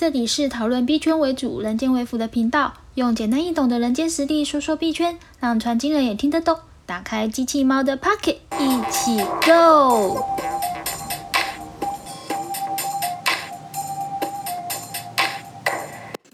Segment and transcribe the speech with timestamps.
[0.00, 6.56] 这里是讨论币圈为主、人间为辅的频道，用简单易懂的人间实力说说币圈，让传经人也听得懂。
[6.86, 10.24] 打开机器猫的 Pocket，一起 Go！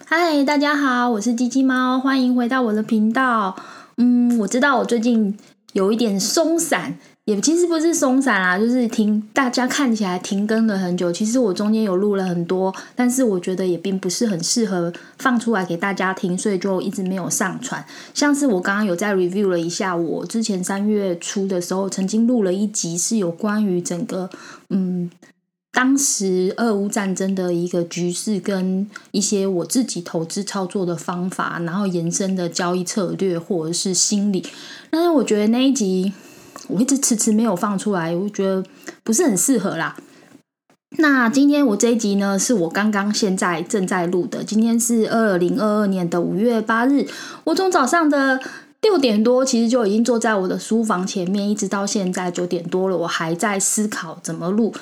[0.04, 3.56] 嗨，大家好，我是机器猫，欢迎回到我的频道。
[3.96, 5.36] 嗯，我知道我最近
[5.72, 6.96] 有一点松散。
[7.26, 11.10] 也其实不是松散啦，就是停，大家看起来停更了很久。
[11.10, 17.84] 其实我中间有录了很多，但是我觉得也并不是很适合放出来给大家听，所以就一直没有上传。
[18.14, 24.30] 像是我刚刚有在 review 了一下，我之前三月初的时候曾经录了一集，是有关于整个
[24.70, 25.10] 嗯
[25.72, 34.46] 当时俄乌战争的一个局势跟一些我自己投资操作的方法，然后延伸的交易策略或者是心理。
[34.90, 36.12] 但是我觉得那一集。
[36.68, 38.64] 我一直迟迟没有放出来，我觉得
[39.02, 39.96] 不是很适合啦。
[40.98, 44.42] 那今天我这一集呢，是我刚刚现在正在录的。
[44.42, 47.06] 今天是二零二二年的五月八日，
[47.44, 48.40] 我从早上的
[48.80, 54.72] 六点多，其实就已经坐在我的书房前面，一直到现在九点多了，我还在思考怎么录。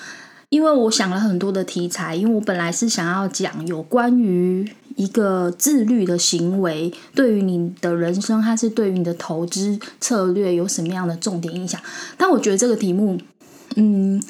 [0.50, 11.80] 因为我想了很多的题材，因为我本来是想要讲有关于一个自律的行为对于你的人生，还是对于你的投资策略有什么样的重点影响。
[12.16, 13.18] 但我觉得这个题目，
[13.76, 14.22] 嗯，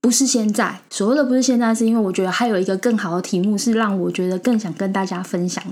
[0.00, 5.62] 不是现在所谓的不是现在，是因为我觉得还有一个更好的题目是让我觉得更想跟大家分享。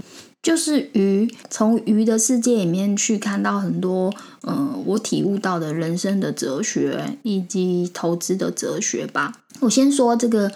[0.42, 9.33] 就是鱼，从鱼的世界里面去看到很多，呃，我体悟到的人生的哲学以及投资的哲学吧。
[9.61, 10.50] 我先说这个，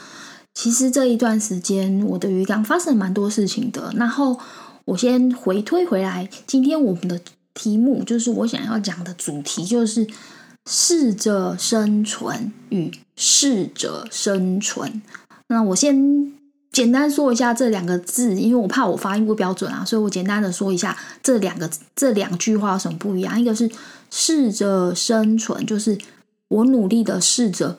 [0.56, 3.92] 其实这一段时间我的鱼缸发生蛮多事情的。
[3.94, 4.40] 然后
[4.86, 7.20] 我先回推回来，今天我们的
[7.52, 10.06] 题目就是我想要讲的主题，就是
[10.64, 15.02] 适者生存与适者生存。
[15.48, 16.32] 那我先。
[16.72, 23.40] 简单说一下这两个字，因为我怕我发音不标准啊，所以我简单的说一下这两个这两句话有什么不一样。
[23.40, 23.70] 一个是
[24.10, 25.96] 试着生存，就是
[26.48, 27.78] 我努力的试着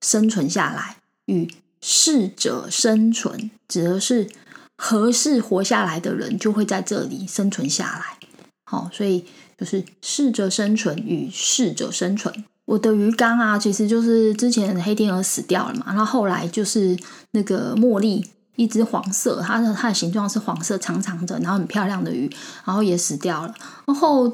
[0.00, 0.96] 生存下来；
[1.26, 4.28] 与适者生存，指的是
[4.76, 8.28] 合适活下来的人就会在这里生存下来。
[8.64, 9.24] 好，所以
[9.58, 12.44] 就是适者生存与适者生存。
[12.66, 16.96] 我的鱼缸啊，其实就是之前黑天鹅死掉了嘛，然后后来就是
[17.32, 18.24] 那个茉莉，
[18.54, 22.30] 一只黄色，它的它的形状是黄色，长长的，然后很漂亮的鱼，
[22.64, 23.52] 然后也死掉了。
[23.86, 24.32] 然后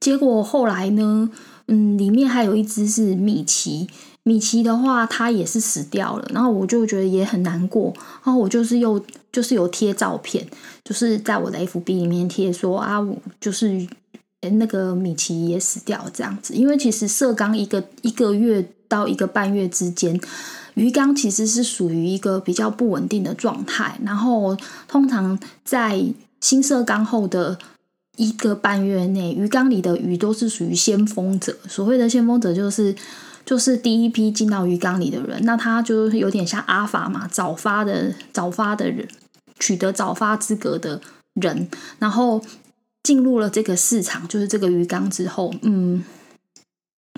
[0.00, 1.30] 结果后来呢，
[1.68, 3.88] 嗯，里面还有一只是米奇，
[4.24, 6.28] 米奇的话它也是死掉了。
[6.32, 7.92] 然后我就觉得也很难过，
[8.24, 10.46] 然后我就是又就是有贴照片，
[10.84, 13.86] 就是在我的 FB 里面贴说啊，我就是。
[14.58, 20.20] 那个米奇也死掉这样子，因为其实射缸一个一个月到一个半月之间，
[20.74, 23.96] 鱼缸其实是属于一个比较不稳定的状态。
[24.04, 24.56] 然后
[24.88, 26.04] 通常在
[26.40, 27.56] 新色缸后的
[28.16, 31.56] 一个半月内，鱼缸里的鱼都是属于先锋者。
[31.68, 32.92] 所谓的先锋者，就是
[33.44, 39.08] 就是第一批进到鱼缸里的人，那他就有点像阿法嘛，早发的早发的人，
[39.58, 41.00] 取得早发资格的
[41.34, 42.42] 人，然后。
[43.04, 46.04] 进入了这个市场，就是这个鱼缸之后，嗯，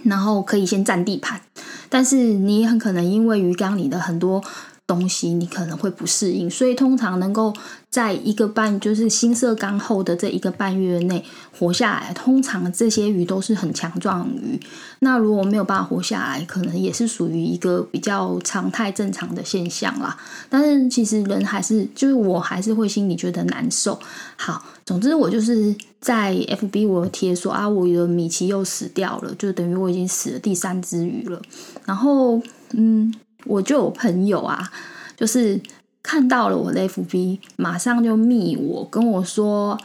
[0.02, 1.42] 然后可以先占地盘，
[1.90, 4.42] 但是你也很可能因为鱼缸里的很多。
[4.86, 7.54] 东西你可能会不适应，所以通常能够
[7.88, 11.24] 在一个半就是新色缸后的这一个半月内
[11.58, 14.60] 活下来，通常这些鱼都是很强壮鱼。
[14.98, 20.18] 那如果没有办法活下来，可能也是属于一个比较常态正常的现象啦。
[20.50, 23.98] 但是其实人还是就是我还是会心里觉得难受。
[24.36, 31.40] 好，总之我就是在 FB 我贴说啊，我的米奇又死掉了，就等于我已经死了第三只鱼了。
[31.86, 32.42] 然后
[32.72, 33.14] 嗯。
[33.44, 34.70] 我就有朋友啊，
[35.16, 35.60] 就是
[36.02, 39.78] 看到了我的 FB，马上就密我跟我说：“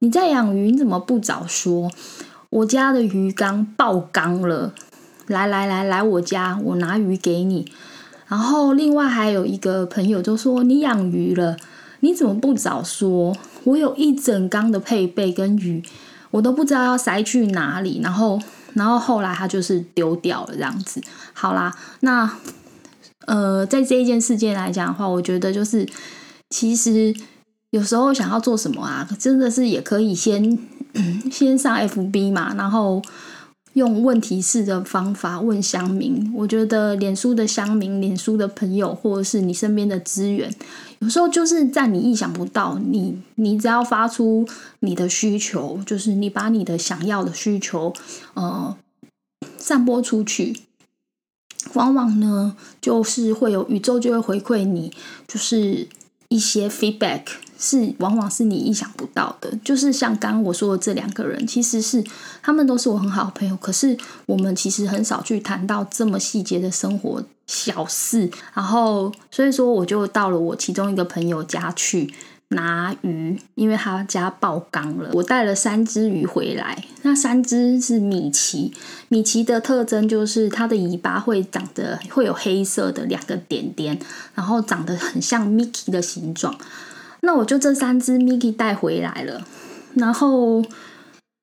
[0.00, 1.90] 你在养鱼，你怎么不早说？
[2.50, 4.72] 我家的鱼缸爆缸了，
[5.26, 7.70] 来来来来我家，我拿鱼给你。”
[8.28, 11.56] 然后另外还有一个朋友就说：“你养鱼了，
[12.00, 13.36] 你怎么不早说？
[13.64, 15.82] 我有一整缸的配备跟鱼，
[16.30, 18.40] 我都不知道要塞去哪里。”然后，
[18.74, 21.00] 然后后来他就是丢掉了这样子。
[21.32, 22.30] 好啦，那。
[23.28, 25.86] 呃，在这一件事件来讲的话，我觉得就是
[26.48, 27.14] 其实
[27.70, 30.58] 有时候想要做什么啊，真的是也可以先
[31.30, 33.02] 先上 FB 嘛，然后
[33.74, 36.32] 用问题式的方法问乡民。
[36.34, 40.50] 我觉得脸书的乡民、脸书的朋友，或者是你身边的资源，
[41.00, 44.48] 有时候就是在你意想不到，你你只要发出
[44.80, 47.92] 你的需求，就是你把你的想要的需求
[48.32, 48.74] 呃
[49.58, 50.56] 散播出去。
[51.78, 54.92] 往往呢就是会有宇宙就会回馈你，
[55.28, 55.86] 就是
[56.28, 57.22] 一些 feedback。
[57.60, 59.52] 是，往往是你意想不到的。
[59.64, 62.04] 就是像刚刚我说的这两个人，其实是
[62.40, 63.96] 他们都是我很好的朋友，可是
[64.26, 68.30] 我们其实很少去谈到这么细节的生活小事。
[68.54, 72.12] 然后，所以说我就到了我其中一个朋友家去
[72.50, 75.10] 拿鱼，因为他家爆缸了。
[75.12, 78.72] 我带了三只鱼回来，那三只是米奇。
[79.08, 83.98] 米奇的特征就是它的尾巴会长得会有黑色的两个点点，
[84.34, 86.58] 然后长得很像 Mickey 的形状。
[87.20, 89.44] 那我就这三只 Mickey 带回来了，
[89.94, 90.64] 然后，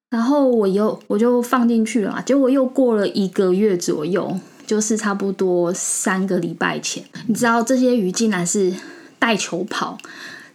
[0.10, 2.22] 然后我又我就放进去了嘛。
[2.22, 8.74] 结果又过了一个月左右，就是差不多三个礼拜前，你知道这些鱼竟然是
[9.19, 9.98] 带球跑，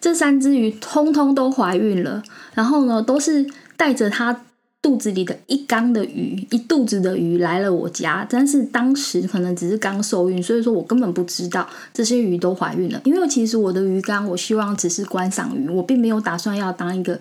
[0.00, 2.23] 这三只鱼通通都怀孕了，
[2.55, 4.43] 然后呢，都是带着它。
[4.82, 12.99] 肚子里的一缸的鱼，一肚子的鱼来了我家，但是当时可能只是刚受孕，所以说我根本不知道这些鱼都怀孕了。
[13.05, 17.20] 因为其实我的鱼缸，我希望只是观赏鱼，我并没有打算要当一个。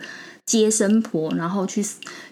[0.50, 1.86] 接生婆，然后去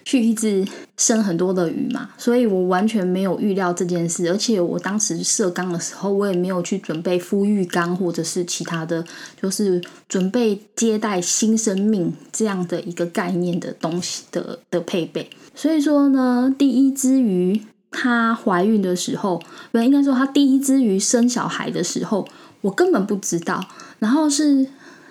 [0.04, 0.66] 去一直
[0.96, 9.04] 生很多的鱼嘛，所以我完全没有预料这件事，而且我当时设缸的时候，我也没有去准备孵育缸或者是其他的，
[9.40, 15.30] 就是准备接待新生命这样的一个概念的东西的的配备。
[15.54, 17.62] 所以说呢，第一只鱼
[17.92, 19.40] 它怀孕的时候，
[19.70, 22.26] 不应该说它第一只鱼生小孩的时候，
[22.62, 23.64] 我根本不知道，
[24.00, 24.66] 然后是。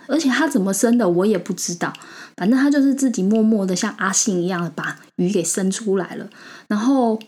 [0.08, 1.94] 而且他怎么生的，我也不知道。
[2.36, 6.30] 反正他就是自己默默的，像阿信一样把鱼给生出来了。
[6.68, 7.20] 然后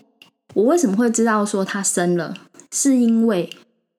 [0.54, 2.34] 我为什么会知道说他生了？
[2.72, 3.50] 是因为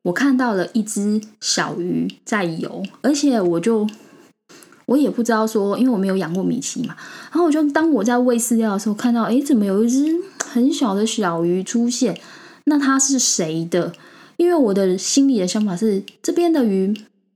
[0.04, 3.86] 我看到了一只小鱼在游，而且我就
[4.86, 6.96] 我也不知道说，因为我没有养过米奇嘛。
[7.30, 12.20] 然后我就当我在喂饲料的时候，看到哎，怎么有一只很小的小鱼出现？
[12.66, 13.92] 那它是谁的？
[14.36, 16.94] 因为我的心里的想法是，这边的鱼。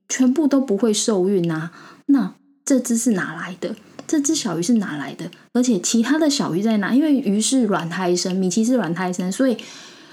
[0.08, 1.72] 全部都不会受孕啊！
[2.06, 2.34] 那
[2.64, 3.74] 这只是哪来的？
[4.06, 5.30] 这只小鱼是哪来的？
[5.52, 6.94] 而且其他的小鱼在哪？
[6.94, 9.56] 因为鱼是卵胎生，米奇是卵胎生，所以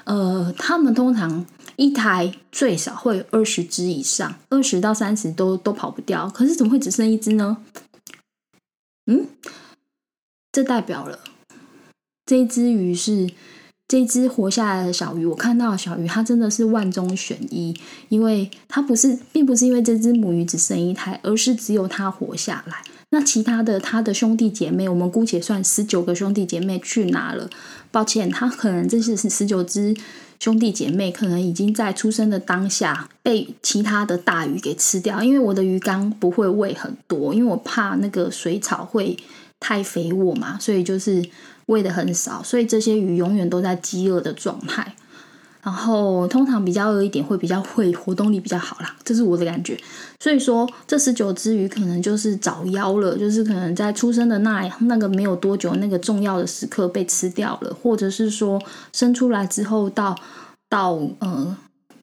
[0.06, 1.46] 呃，他们通常
[1.76, 6.30] 一胎最少会有二十只以上，二十到三十都都跑不掉。
[6.30, 7.58] 可是怎么会只剩一只呢？
[9.08, 9.28] 嗯，
[10.52, 11.20] 这代表了
[12.26, 13.30] 这只鱼是。
[13.92, 17.76] 这只活下来的小鱼，我看到小鱼，它真的是万中选一，
[18.08, 22.76] 因为它不是，并不是因为这只母鱼只生一胎，而是只有它活下来。
[23.10, 27.50] 那其他的它的兄弟姐妹，我们姑且算十九个兄弟姐妹去哪了？
[27.92, 29.94] 抱歉，它可能这是十九只
[30.40, 35.22] 兄弟姐妹，可能已经在出生的当下被其他的大鱼给吃掉。
[35.22, 39.18] 因为我的鱼缸不会喂很多，因为我怕那个水草会
[39.60, 41.22] 太肥沃嘛，所以就是。
[41.68, 44.96] 喂的很少，所以这些鱼永远都在饥饿的状态。
[45.64, 49.78] 然后通常比较饿一点，会比较会活动力比较好啦，这是我的感觉。
[50.20, 58.60] 所以说，这十九只鱼可能就是早夭了，就是可能在出生的那那个没有多久，那个重要的时刻被吃掉了，或者是说
[58.92, 60.18] 生出来之后到
[60.68, 61.56] 到呃，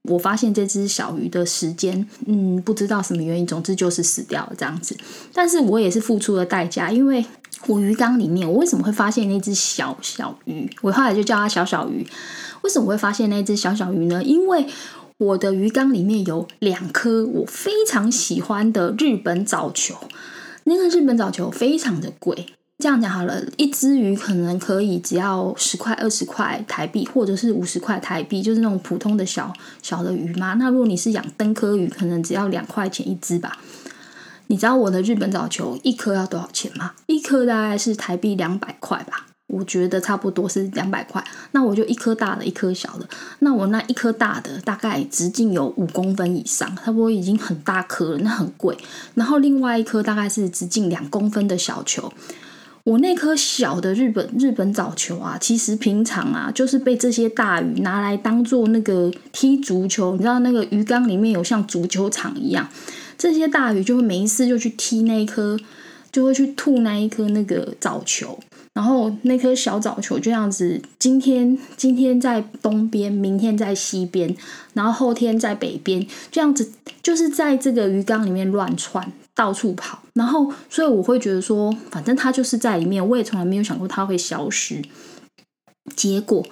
[0.04, 4.96] 我发现这只小鱼的时间，嗯，不知道什么原因，总之就是死掉了这样子。
[5.34, 7.26] 但是我也是付出了代价，因为。
[7.66, 10.70] 我鱼缸里面，我为什么会发现那只小小鱼？
[10.80, 12.06] 我后来就叫它小小鱼。
[12.62, 14.22] 为什么会发现那只小小鱼呢？
[14.22, 14.66] 因为
[15.18, 19.96] 我的鱼缸里面有两颗我非常喜欢的日本藻球。
[20.64, 22.46] 那个日本藻球非常的贵，
[22.78, 30.54] 这样讲好了，一只鱼可能可以只要十块、二十块台币，或者是五十块台币，就是那种普通的小小的鱼嘛。
[30.54, 33.58] 那如果你是养灯科鱼，可能只要两块钱一只吧。
[34.48, 36.92] 你知道我的日本藻球一颗要多少钱吗？
[37.06, 41.22] 一颗大概是台币两百块吧，我觉得差不多是两百块。
[41.52, 43.06] 那我就一颗大的，一颗小的。
[43.40, 48.76] 那我那一颗大的大概直径有五公分以上，差不多已经很大颗了，那很贵。
[49.14, 52.10] 然后另外一颗大概是直径两公分的小球。
[52.84, 60.12] 我那颗小的日本日本藻球啊，其实平常啊就是被这些大鱼拿来当做那个踢足球。
[60.12, 62.66] 你知道那个鱼缸里面有像足球场一样。
[63.18, 65.58] 这些大鱼就会没事就去踢那一颗，
[66.12, 68.38] 就会去吐那一颗那个藻球，
[68.72, 74.34] 然后那颗小藻球就这样子，今天今天在东边，明天在西边，
[74.72, 76.70] 然后后天在北边，这样子
[77.02, 79.98] 就是在这个鱼缸里面乱窜，到处跑。
[80.14, 84.80] 然后，所以我会觉得说，反正它就是在里面，我也从来没有想过它会消失。
[85.96, 86.44] 结果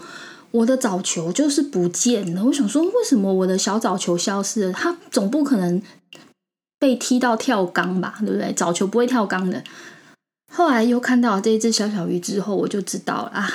[0.51, 2.45] 我的藻球就是不见了。
[2.45, 4.73] 我想说，为什么我的小藻球消失了？
[4.73, 5.81] 它总不可能。
[6.79, 8.53] 被踢到跳缸吧，对不对？
[8.53, 9.63] 藻球不会跳缸的。
[10.53, 13.49] 后来又看到这只小小鱼之后，我就知道啊，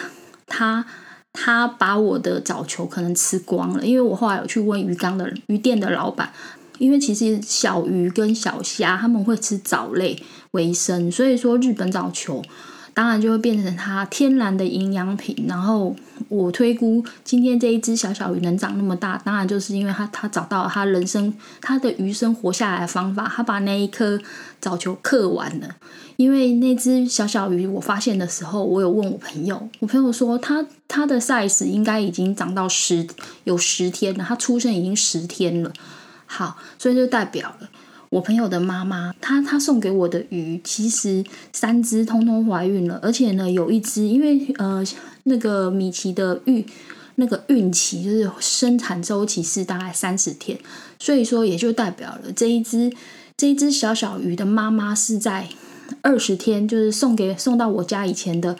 [0.47, 0.85] 它
[1.33, 6.31] 它把我的藻球可能吃光了，因为我后来有去问鱼缸的鱼店的老板，
[6.77, 12.41] 因为其实小鱼跟小虾他们会吃藻类为生，所以说日本藻球。
[12.93, 15.45] 当然就会变成它天然的营养品。
[15.47, 15.95] 然后
[16.29, 24.19] 我推估今天这一只小小鱼能长那么大，当然就是因为它它找到它人生它的鱼生活下来的方法，它把那一颗
[24.59, 25.75] 藻球刻完了。
[26.17, 33.07] 因为那只小小鱼我发现的时候，我有问我朋友，我朋友说它它的 size 应该已经长到十
[33.45, 35.71] 有十天了，它出生已经十天了。
[36.27, 37.69] 好，所以就代表了。
[38.11, 44.83] 我朋友的妈妈，她她送给我的鱼，其实三只通通怀孕了，而且呢，有一只因为呃
[45.23, 46.65] 那个米奇的孕
[47.15, 50.59] 那个孕期就是生产周期是大概三十天，
[50.99, 52.91] 所以说也就代表了这一只
[53.37, 55.47] 这一只小小鱼的妈妈是在
[56.01, 58.57] 二十天，就是送给送到我家以前的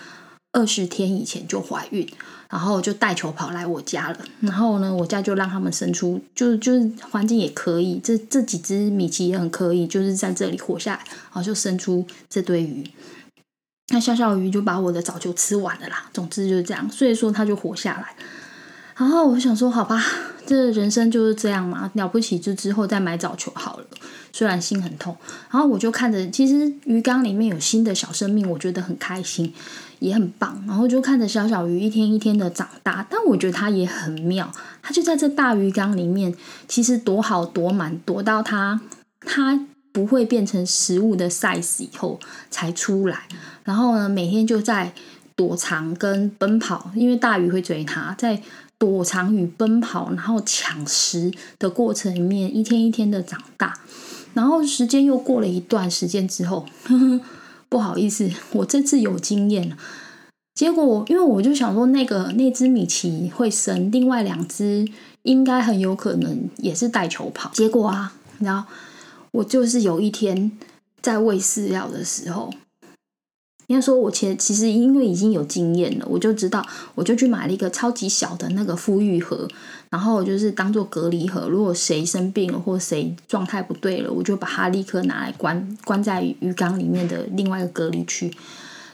[0.52, 2.08] 二十天以前就怀孕。
[2.52, 12.84] 然后就带球跑来我家了，然后呢，我家就让他们生出，就就是环境也可以，这这几只米奇也很可以，就是在这里活下来，然后就生出这堆鱼。
[13.94, 16.10] 那小小鱼就把我的早就吃完了啦。
[16.14, 18.14] 总之就是这样，所以说它就活下来。
[18.98, 20.04] 然后我想说，好吧，
[20.46, 23.86] 这人生就是这样嘛，了不起就之后再买早球好了。
[24.34, 25.16] 虽然心很痛，
[25.50, 29.54] 然后我就看着，其实鱼缸里面有新的小生命，我觉得很开心。
[30.02, 36.36] 也很棒，然后就看着小小鱼一天一天的长大，但我觉得它也很妙，它就在这大鱼缸里面，
[36.68, 38.82] 其实躲好躲满，躲到它
[39.20, 43.28] 它不会变成食物的 size 以后才出来，
[43.64, 44.92] 然后呢，每天就在
[45.36, 48.42] 躲藏跟奔跑，因为大鱼会追它，在
[48.80, 53.78] 躲藏与奔跑，然后抢食的过程里面，一天一天的长大，
[54.34, 56.66] 然后时间又过了一段时间之后。
[56.86, 57.22] 呵 呵
[57.72, 59.76] 不好意思， 我这次有经验。
[60.54, 64.86] 结果，因为我就想说，那个那只米奇会生，另外两只
[65.24, 67.50] 应该很有可能也是带球跑。
[67.54, 68.68] 结果啊，然后
[69.32, 70.52] 我就是有一天
[71.02, 72.54] 在喂饲料的时候。
[73.72, 76.62] 应该说，我前其实因为已经有经验了，我就知道，
[76.94, 79.48] 我就去买了一个超级小的那个孵育盒，
[79.90, 81.48] 然后就是当做隔离盒。
[81.48, 88.30] 如果谁生病了或谁状态不对了，我就把它立刻拿来关关在鱼缸里面的另外一个隔离区。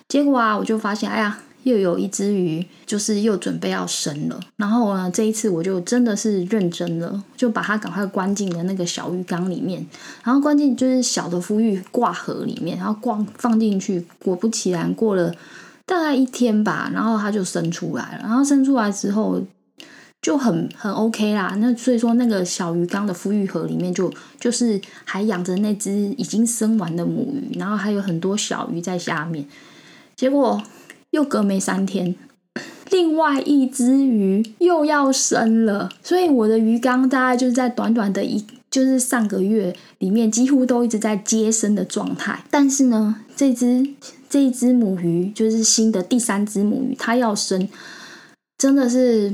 [0.07, 1.39] 结果啊，我就发现，哎呀。
[1.63, 4.39] 又有一只鱼，就是又准备要生了。
[4.55, 9.85] 然后呢，这一次我就真的是认真了，就把它赶快关进了那个小鱼缸里面，
[10.23, 14.05] 然后关进就是小的孵育挂盒里面，然后挂放进去。
[14.23, 15.33] 果不其然，过了
[15.85, 18.19] 大概一天吧，然后它就生出来了。
[18.23, 19.41] 然后生出来之后
[20.21, 21.57] 就很很 OK 啦。
[21.59, 24.09] 那所以说，那个小鱼缸的孵育盒里面就
[24.39, 29.45] 就是还养着那只已经生完的母鱼，然后还有很多小鱼在下面。
[30.15, 30.63] 结果。
[31.17, 32.13] 又隔没三天，
[32.91, 42.43] 另外一只鱼又要生了，所以我的鱼缸大概就是在短短的一，就是上个月里面，几乎都一直在接生的状态。
[42.51, 43.83] 但是呢，这只
[44.29, 47.67] 这一只母鱼就是新的第三只母鱼，它要生，
[48.59, 49.33] 真的是。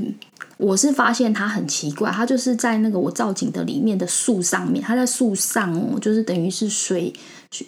[0.56, 7.12] 我是发现它很奇怪，它就是在那个我造景的里面的树上面，它在树上哦，就是等于是水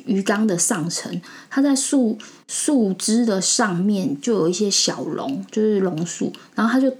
[0.04, 2.16] 鱼缸的上层，它在树
[2.46, 6.96] 树枝的上面就有一些小龙，就是榕树，然后它就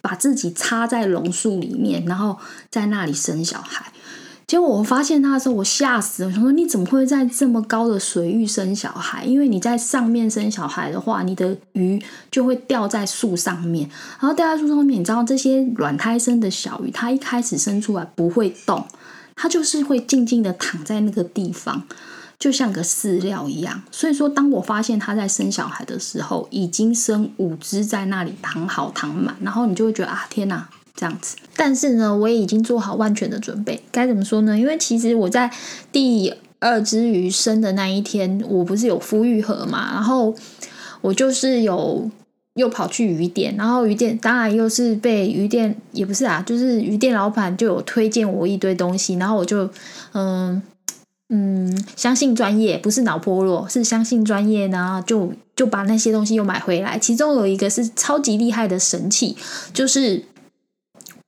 [0.00, 2.38] 把自己插在榕树里面，然后
[2.70, 3.92] 在那里生小孩。
[4.46, 6.28] 结果我发现它的时候，我吓死了。
[6.28, 9.24] 我想说：“你怎么会在这么高的水域生小孩？
[9.24, 13.88] 因为你在上面生小孩的话，你的鱼就会掉在树上面。
[14.20, 18.84] 然后掉在树上面，你知道这些卵胎生的小鱼，它一开始生出来不会动，
[19.34, 21.84] 它就是会静静的躺在那个地方，
[22.38, 23.82] 就像个饲料一样。
[23.90, 33.82] 所以说，当我发现它在生小孩的时候，已经生五只在那里躺好躺满，然后你就会觉得啊，天哪！”这样子，但是呢，我也已经做好万全的准备。
[33.90, 34.56] 该怎么说呢？
[34.56, 35.50] 因为其实我在
[35.90, 40.34] 第二只鱼生的那一天，我不是有孵育盒嘛，然后
[41.00, 42.08] 我就是有
[42.54, 49.68] 又跑去鱼店，然后鱼店当然又是被鱼店也不是啊，就是鱼店老板就有推荐我一堆东西，然后我就
[50.12, 50.62] 嗯
[51.30, 56.98] 嗯相信专业，不是脑破落，是相信专业呢，就就把那些东西又买回来。
[56.98, 59.34] 其中有一个是超级厉害的神器，
[59.72, 60.22] 就是。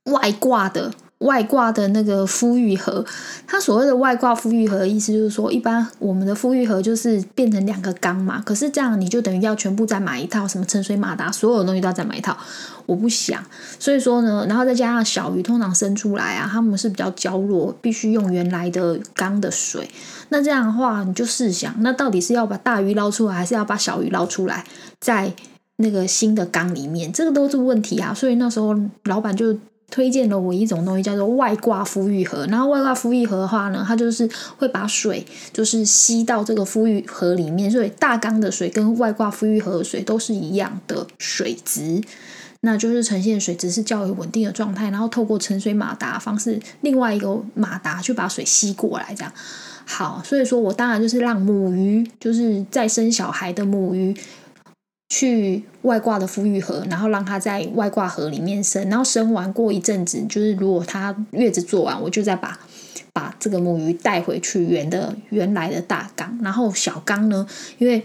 [0.05, 3.03] 外挂的外挂的那个孵育盒，
[3.47, 12.37] 它所谓的外挂孵育盒的意思就是说，一般我们的孵育盒就是变成两个缸嘛，可是这样你就等于要全部再买一套，什么沉水马达，所有的东西都要再买一套。
[12.85, 13.43] 我不想，
[13.79, 19.89] 所以说呢，然后再加上小鱼通常生出来啊，它们是比较娇弱，必须用原来的缸的水。
[20.29, 24.67] 那这样的话，你就试想，那到底是要把大鱼捞出来，还是要把小鱼捞出来？
[25.01, 25.33] 在
[25.77, 28.13] 那个新的缸里面，这个都是问题啊。
[28.13, 29.57] 所以那时候老板就
[29.95, 32.45] 推荐了我一种东西，叫做外挂孵育盒。
[32.51, 42.03] 然后外挂孵育盒的话呢，它就是会把水就是吸到这个孵育盒里面，所以大缸的水跟外挂孵育盒的水都是一样的水质。
[42.63, 49.33] 那就是呈现水质是较为稳定的状态，然后透过沉水马达方式，另外一个马达去把水吸过来，这样
[49.85, 50.21] 好。
[50.25, 54.17] 所以说我当然就是让母鱼，就是在生小孩的母鱼，
[55.09, 62.59] 去外挂的孵育盒，然后让它在外挂盒里面生，然后生完过一阵子，就是如果它月子做完，我就再把
[63.13, 67.47] 把这个母鱼带回去原的原来的大缸，然后小缸呢，
[67.79, 68.03] 因为。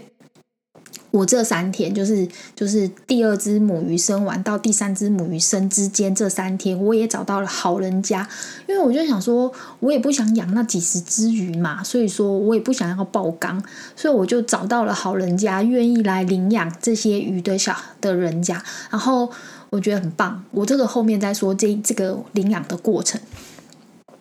[1.10, 8.28] 我这三天就是就是第二只母鱼生完到第三只母鱼生之间这三天，我也找到了好人家，
[8.68, 13.62] 因为我就想说，我也不想养那几十只鱼嘛，所以说我也不想要爆缸，
[13.96, 19.30] 所以我就找到了好人家愿意来领养这些鱼的小的人家，然后
[19.70, 20.44] 我觉得很棒。
[20.52, 23.20] 我这个后面再说这这个领养的过程，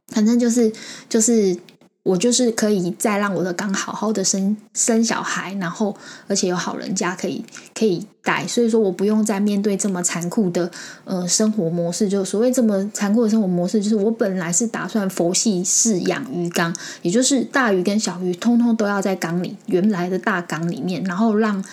[0.07, 0.71] 反正就是
[1.07, 1.57] 就是。
[2.01, 5.95] 我就是可以再让我的缸好好的生生小孩，然后
[6.27, 7.43] 而且有好人家可以
[7.77, 10.71] 可以带，所以说我不用再面对这么残酷的
[11.03, 12.07] 呃生活模式。
[12.07, 21.63] 就所谓这么残酷的生活模式，就是我本来是打算佛系饲养鱼缸，也就是大鱼跟小鱼通通都要在缸里原来的大缸里面，然后让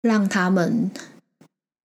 [0.00, 0.90] 让他们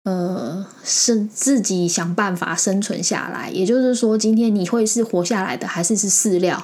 [0.04, 3.50] 呃生自己想办法生存下来。
[3.50, 6.62] 也就是说，今天你会是活下来的，还是是饲料？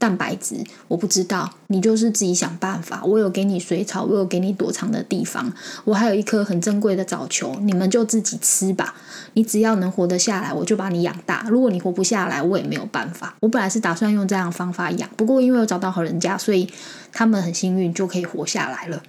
[0.00, 0.56] 蛋白质
[0.88, 3.04] 我不知道，你就是自己想办法。
[3.04, 5.52] 我有给你水草，我有给你躲藏的地方，
[5.84, 8.94] 我还有一颗很珍贵的藻球，你们就自己吃吧。
[9.34, 11.46] 你只要能活得下来，我就把你养大。
[11.50, 13.36] 如果你活不下来，我也没有办法。
[13.40, 16.66] 我本来是打算用这样方法养，不过因为我找到好人家，所以
[17.12, 19.02] 他们很幸运就可以活下来了。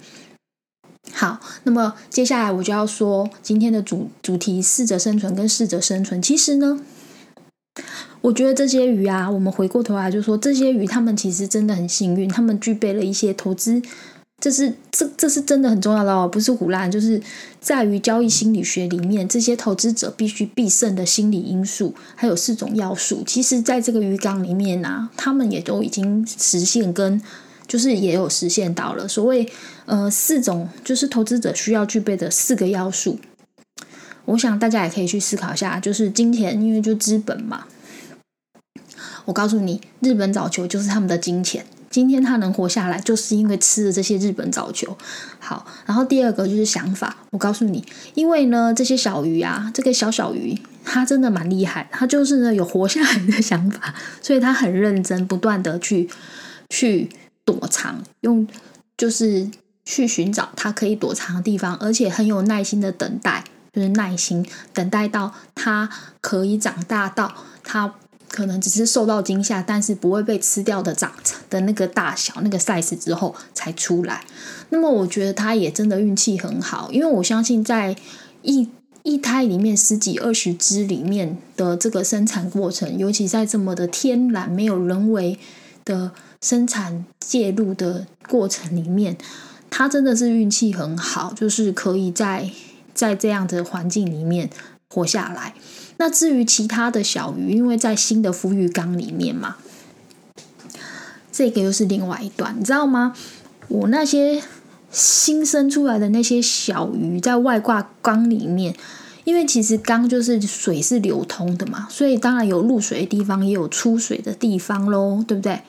[1.14, 6.20] 好，那么接下来我就要说今天的主主题：适者生存跟适者生存。
[6.20, 6.80] 其实呢。
[8.22, 13.82] 我觉得这些鱼啊，我们回过头来就说，这些鱼他们其实真的很幸运，他们具备了一些投资，
[14.40, 17.20] 这是这这是真的很重要的哦，不是胡乱，就是
[17.60, 23.24] 在于交易心理学里面，这些投资者必须必胜的心理因素，还有四种要素。
[23.26, 27.20] 其实，在这个鱼缸里面呢，他们也都已经实现，跟
[27.66, 29.50] 就是也有实现到了所谓
[29.86, 33.18] 呃四种，就是投资者需要具备的四个要素。
[34.26, 37.64] 我想大家也可以去思考一下，就是金钱，因为就资本嘛。
[39.24, 41.64] 我告诉你，日本早球就是他们的金钱。
[41.90, 44.96] 今天他能活下来，就是因为吃了这些日本早球。
[45.38, 47.14] 好，然后第二个就是想法。
[47.30, 56.08] 我告诉你，因为呢，这些小鱼啊，这个小小鱼，它真的蛮厉害，它就是呢有活下来的想法，所以它很认真，不断的去
[56.70, 57.10] 去
[57.44, 58.48] 躲藏，用
[58.96, 59.50] 就是
[59.84, 65.90] 去寻找它可以躲藏的地方，而且很有耐心的等待，就是耐心等待到它
[66.22, 67.96] 可以长大到它。
[68.32, 71.12] 可能只是受到惊吓，但是不会被吃掉的长
[71.50, 74.24] 的那个大小、那个 size 之后才出来。
[74.70, 77.94] 那么我觉得他也真的运气很好，因为我相信在
[78.40, 78.66] 一
[79.02, 85.38] 一胎里面十几二十只里面的这个生产过程，尤其在这么的天然没有人为
[85.84, 89.18] 的生产介入的过程里面，
[89.68, 92.48] 他真的是运气很好，就是可以在
[92.94, 94.48] 在这样的环境里面
[94.88, 95.54] 活下来。
[96.04, 99.54] 那至于其他的小鱼，因为在新的孵育缸里面嘛，
[101.30, 103.14] 这个又是另外一段，你知道吗？
[103.68, 104.42] 我那些
[104.90, 108.74] 新生出来的那些小鱼在外挂缸里面，
[109.22, 115.60] 因为其实缸就是水是流通的嘛，所以当然有入水的地方，也有出水的地方喽，对不对？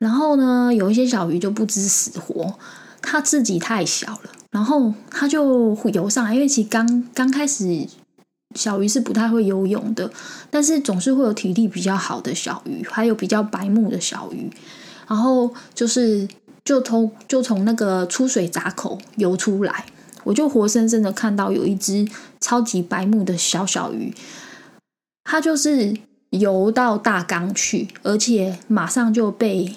[0.00, 2.58] 然后呢，有一些小鱼就不知死活，
[3.00, 7.86] 它自己太小了，然后它就游上来，因为其实刚刚开始。
[8.54, 10.10] 小鱼是不太会游泳的，
[10.50, 14.50] 但是总是会有体力比较好的小鱼，还有比较白目的小鱼。
[15.08, 16.28] 然后就是
[16.64, 19.86] 就从就从那个出水闸口游出来，
[20.24, 22.06] 我就活生生的看到有一只
[22.40, 24.14] 超级白目的小小鱼，
[25.24, 25.96] 它就是
[26.30, 29.74] 游到大缸去，而且马上就被。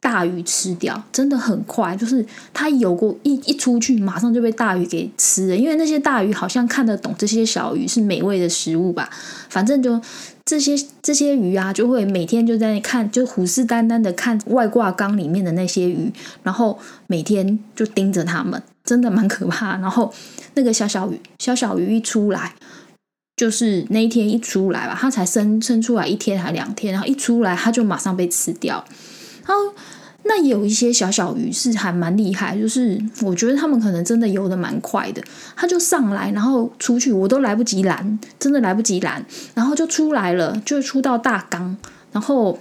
[0.00, 5.56] 大鱼吃掉真的很快，就是它游过一一出去，马上就被大鱼给吃了。
[5.56, 9.10] 因为那些大鱼好像看得懂这些小鱼是美味的食物吧，
[9.50, 10.00] 反正就
[10.44, 16.10] 这些这些鱼啊，就会每天就在那看，就虎视眈眈的看外挂缸里面的那些鱼，
[16.42, 19.76] 然后每天就盯着它们，真的蛮可怕。
[19.76, 20.12] 然后
[20.54, 22.54] 那个小小鱼小小鱼一出来，
[23.36, 28.82] 就是那一天一出来吧，它才生生出来一天还两天，然后一出来它就马上被吃掉。
[29.46, 29.74] 然后
[30.22, 35.22] 那也有一些小小鱼是还蛮厉害，就是我觉得他们可能真的游的蛮快的，
[35.56, 39.24] 他就上来，然后出去，我都来不及拦，真的来不及拦，
[39.54, 41.74] 然后就出来了，就出到大缸，
[42.12, 42.58] 然后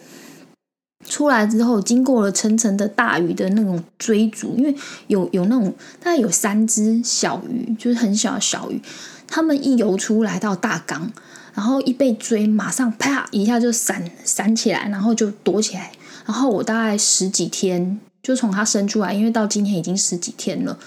[1.05, 4.73] 出来之后，经过了层层的大鱼的那种追逐，因为
[5.07, 8.81] 有有那种大概有三只小鱼，就是很小的小鱼，
[9.27, 11.11] 他们一游出来到大缸，
[11.53, 15.91] 然后一被追，马上啪一下就闪闪起来，然后就躲起来。
[16.29, 20.77] 然后我大概十几天，就从它生出来，因为到今天已经十几天了，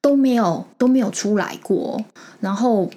[0.00, 2.04] 都没有都没有出来过。
[2.40, 2.90] 然后，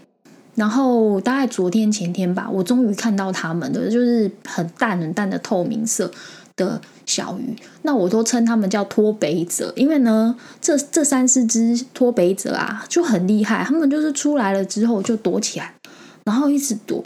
[0.55, 6.09] 然后大概昨天前天吧，我终于看到它们的，就是很淡很淡的透明色
[6.55, 7.55] 的小鱼。
[7.83, 15.75] 那我都称它们叫脱北者，因为呢，这这三四只脱北者啊就很厉害，它们就是出来了之后就躲起来，
[16.23, 17.03] 然后一直躲。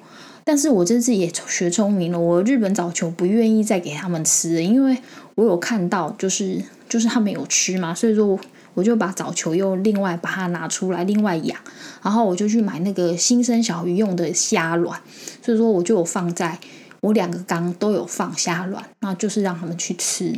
[0.52, 4.98] 但是我这次也学聪明了，我日本早球不愿意再给他们吃，因为
[5.36, 6.60] 我有看到，就是
[6.90, 8.40] 就是他们有吃嘛，所以说
[8.74, 11.56] 我就把早球又另外把它拿出来，另外养，
[12.02, 15.00] 然后我就去买那个新生小鱼用的虾卵，
[15.40, 16.58] 所以说我就有放在
[17.02, 20.34] 我两个缸都有放虾卵，那就是让他们去吃。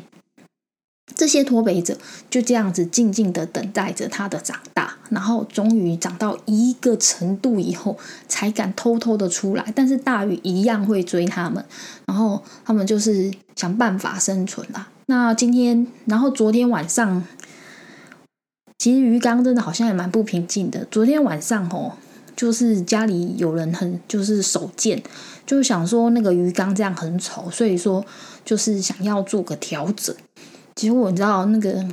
[1.22, 1.96] 这些脱北者
[2.32, 7.96] 就这样子静静的等待着它的长大，然后终于长到一个程度以后，
[8.28, 9.72] 才敢偷偷的出来。
[9.76, 11.64] 但是大鱼一样会追他们，
[12.08, 14.90] 然后他们就是想办法生存啦。
[15.06, 17.24] 那今天，然后昨天晚上，
[18.80, 20.88] 其实鱼缸真的好像也蛮不平静的。
[20.90, 21.94] 昨天晚上哦，
[22.36, 25.04] 就是家里有人很就是手贱，
[25.46, 28.04] 就想说那个鱼缸这样很丑，所以说
[28.44, 30.16] 就是想要做个调整。
[30.82, 31.86] 结果你知道那个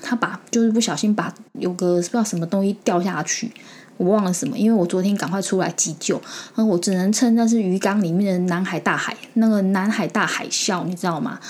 [0.00, 3.50] 他把就是不小心把有个不知道什么东西掉下去，
[3.96, 6.14] 我忘了什么，因为我昨天赶快出来急救，
[6.54, 11.40] 然后我只能称那是鱼缸里面的南海大海那个南海大海啸，你知道吗？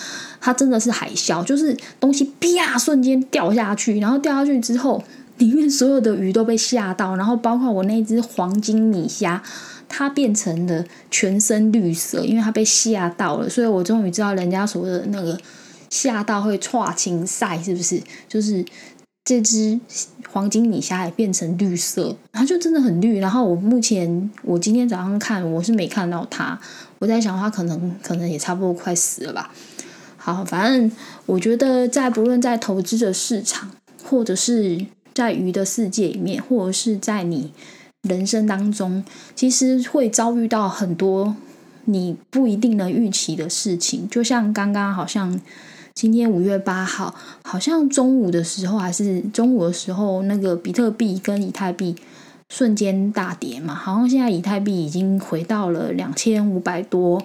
[0.41, 5.05] 它真的是海啸，就是东西啪瞬间掉下去，然后掉下去之后，
[5.37, 9.43] 里面所有的鱼都被吓到，然后包括我那只黄金米虾，
[9.87, 15.39] 它变成了全身绿色，因为它被吓到了，所以我终于知道人家所谓的那个。
[15.91, 18.03] 吓到会跨青晒是不是？
[18.29, 18.65] 就是
[19.25, 19.81] 这只
[20.31, 23.19] 黄金米虾也变成绿色，它就真的很绿。
[23.19, 26.57] 然后我目前我今天早上看我是没看到它，
[27.01, 29.53] 我在想它可能可能也差不多快死了吧。
[30.17, 30.91] 好，反正
[31.27, 33.71] 我觉得在不论在投资的市场，
[34.05, 37.53] 或者是在鱼的世界里面，或者是在你
[38.03, 41.35] 人生当中，其实会遭遇到很多
[41.87, 44.09] 你不一定能预期的事情。
[44.09, 45.41] 就像刚刚好像。
[45.97, 51.97] 今天五月八号，好像中午的时候还是中午的时候，那个比特币跟以太币
[52.51, 53.75] 瞬间大跌嘛。
[53.75, 57.23] 好像现在以太币已经回到了两千五百多，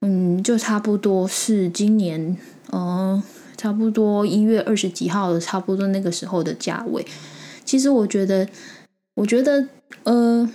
[0.00, 2.34] 嗯，就差不多是今年，
[2.70, 3.22] 呃，
[3.58, 7.04] 差不多一月二十几号的差不多那个时候的价位。
[7.66, 8.48] 其实我觉得，
[9.16, 9.68] 我觉得，
[10.04, 10.50] 呃，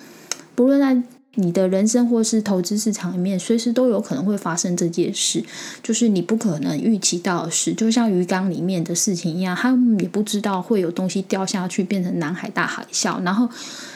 [0.55, 1.14] 不论在。
[1.35, 5.43] 你的人生或是投资市场里面，随时都有可能会发生这件事，
[5.83, 13.49] 就是你不可能预期到的事，就像鱼缸里面的事情一样，他们也不知道会有东西掉下去变成南海大海啸，然后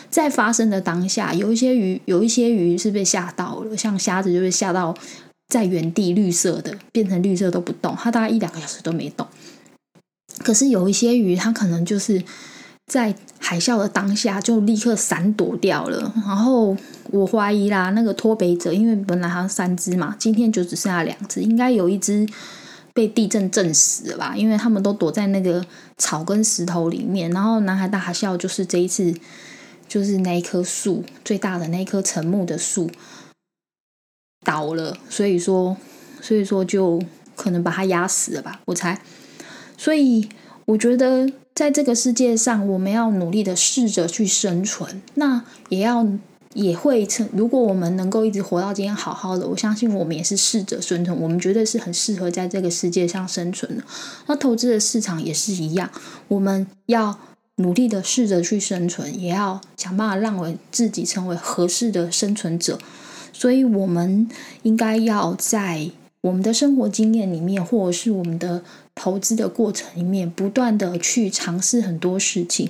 [0.09, 4.95] 在发生的当下，有一些鱼，有一些鱼是被吓到了，像虾子就被吓到
[5.47, 9.25] 在原地绿色的变成绿色都不动，它大概一两个小时都没动，
[10.39, 12.21] 可是有一些鱼，它可能就是
[12.89, 16.75] 在海啸的当下就立刻闪躲掉了，然后。
[17.11, 22.23] 我怀疑啦，那个脱北者，因为本来还有三只嘛，今天就只剩下两只，应该有一只
[22.93, 24.35] 被地震震死了吧？
[24.37, 25.65] 因为他们都躲在那个
[25.97, 27.31] 草跟石头里面。
[27.31, 29.11] 然后南海大海啸就是这一次，
[29.87, 32.91] 就是那一棵树最大的那一棵沉木的树
[34.45, 35.75] 倒了，所以说，
[36.21, 37.01] 所以说就
[37.35, 38.61] 可能把它压死了吧？
[38.65, 39.01] 我猜。
[39.75, 40.29] 所以
[40.65, 41.27] 我觉得
[41.59, 46.07] 在这个世界上，我们要努力的试着去生存，那也要。
[46.55, 47.29] 也会成。
[47.31, 51.15] 如果我们能够一直活到今天好好的，我相信我们也是试着生存。
[51.21, 53.83] 我们绝对是很适合在这个世界上生存的。
[54.25, 55.91] 那投资的市场也是一样，
[56.27, 57.19] 我们要
[57.57, 62.79] 努力的试着去生存，也要想办法让我自己成为合适的生存者。
[63.31, 64.27] 所以，我们
[64.63, 68.61] 应该要在我们的生活经验里面，或者是我们的
[68.93, 72.69] 投资的过程里面，不断的去尝试很多事情。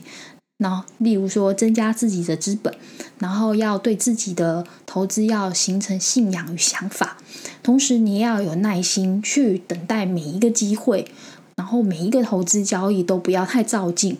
[0.59, 2.73] 然后，例如说增加自己的资本，
[3.17, 7.17] 然后要对自己的投资要形成信仰与想法，
[7.63, 11.07] 同时你要有耐心去等待每一个机会，
[11.55, 14.17] 然后每一个投资交易都不要太照进。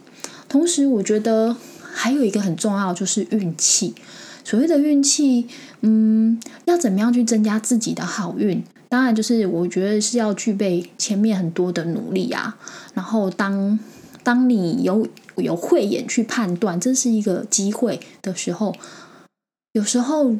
[0.48, 1.56] 同时，我觉得
[1.94, 3.94] 还有一个很重要就是运气。
[4.46, 5.48] 所谓的运气，
[5.82, 8.64] 嗯，要怎么样去增加自己的好运？
[8.90, 12.58] 当然就是我觉得是要具备前面很多的努力啊。
[12.94, 13.80] 然后当
[14.24, 18.76] 当你有有慧眼去判断这是一个机会的时候，
[19.72, 20.36] 有时候。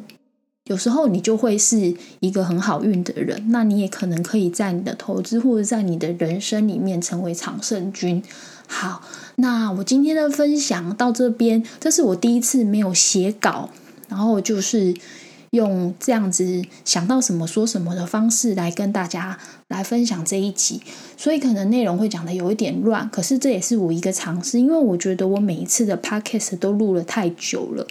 [0.64, 8.22] 有时候你就会是一个很好运的人，那你也可能可以在你的投资或者在你的人生里面成为常胜军。
[8.68, 9.02] 好，
[9.36, 13.70] 那我今天的分享到这边，这是我第一次没有写稿，
[14.08, 14.94] 然后就是
[15.50, 20.80] 用这样子想到什么说什么的方式来跟大家来分享这一集，
[21.16, 27.86] 所以可能内容会讲的有一点乱，可是这也是我一个尝试，因为我觉得我每一次的 podcast 都录了太久了，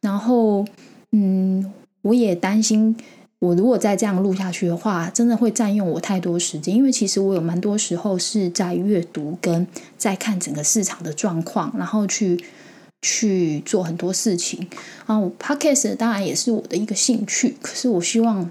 [0.00, 0.64] 然后
[1.12, 1.72] 嗯。
[2.02, 2.96] 我也担心，
[3.40, 6.72] 我如果再这样录下去的话，真的会占用我太多时间。
[6.72, 9.66] 因为其实我有蛮多时候是在阅读跟
[9.98, 12.40] 在看整个市场的状况，然后去
[13.06, 14.66] 去做很多事情。
[15.06, 18.50] 啊，Podcast 当然也是我的一个兴趣，可是我希望，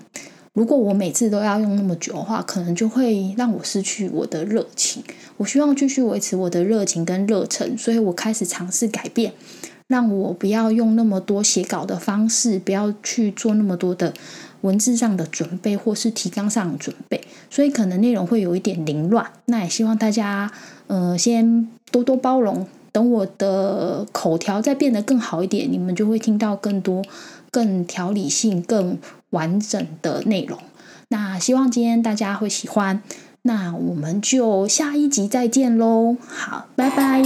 [0.54, 5.04] 如果我每次都要用那么久的话，可能就会让我失去我的热情。
[5.36, 9.34] 我希望继续维持我的热情跟热忱，所以我开始尝试改变。
[9.88, 14.12] 让我不要用那么多写稿的方式，不要去做那么多的
[14.62, 19.30] 文字上的准备，或是提纲上的准备，所以可能内容会有一点凌乱。
[19.46, 20.52] 那也希望大家，
[20.88, 22.66] 呃，先多多包容。
[22.96, 27.04] 等我的口条再变得更好一点，你们就会听到更多、
[27.52, 28.98] 更条理性、更
[29.32, 30.58] 完整的内容。
[31.10, 33.04] 那希望今天大家会喜欢。
[33.42, 36.16] 那我们就下一集再见喽。
[36.26, 37.22] 好，拜拜。